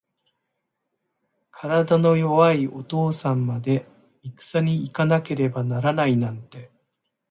[1.51, 3.85] 体の弱いお父さんまで、
[4.23, 6.71] いくさに行かなければならないなんて。